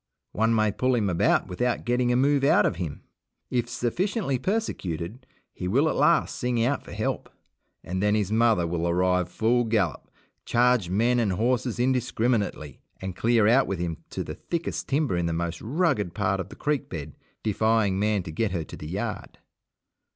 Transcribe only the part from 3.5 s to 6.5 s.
If sufficiently persecuted he will at last